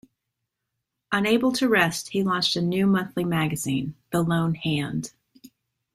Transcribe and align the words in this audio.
Unable 1.11 1.51
to 1.51 1.69
rest, 1.69 2.09
he 2.09 2.23
launched 2.23 2.55
a 2.55 2.61
new 2.63 2.87
monthly 2.87 3.23
magazine, 3.23 3.93
"The 4.11 4.23
Lone 4.23 4.55
Hand". 4.55 5.13